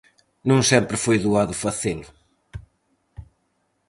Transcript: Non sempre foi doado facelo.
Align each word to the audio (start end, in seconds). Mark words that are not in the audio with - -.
Non 0.49 0.61
sempre 0.71 1.01
foi 1.03 1.17
doado 1.23 1.53
facelo. 1.63 2.07